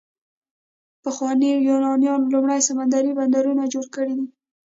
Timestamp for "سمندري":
2.69-3.11